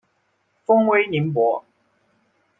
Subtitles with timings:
[0.65, 1.63] 封威宁伯。